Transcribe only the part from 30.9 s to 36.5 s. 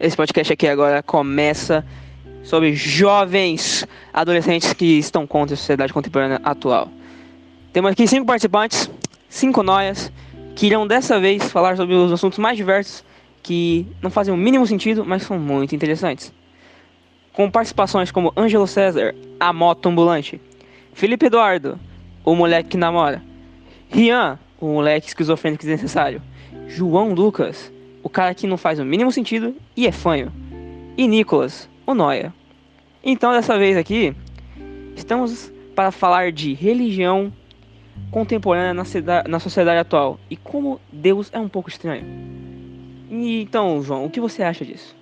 e Nicolas, o Noia. Então, dessa vez aqui, estamos para falar